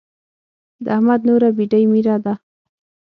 د 0.83 0.85
احمد 0.95 1.21
نوره 1.27 1.49
بېډۍ 1.57 1.83
ميره 1.93 2.15
ده. 2.23 2.33